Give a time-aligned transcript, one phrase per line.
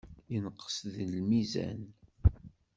[0.31, 1.81] Yenqes deg lmizan.